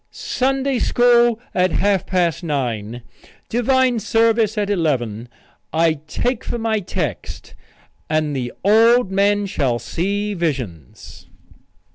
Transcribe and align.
Sunday 0.09 0.79
school 0.79 1.39
at 1.53 1.73
half 1.73 2.07
past 2.07 2.43
nine; 2.43 3.03
divine 3.49 3.99
service 3.99 4.57
at 4.57 4.67
eleven. 4.67 5.29
I 5.71 5.99
take 6.07 6.43
for 6.43 6.57
my 6.57 6.79
text 6.79 7.53
'And 8.09 8.35
the 8.35 8.51
old 8.63 9.11
men 9.11 9.45
shall 9.45 9.77
see 9.77 10.33
visions.'" 10.33 11.27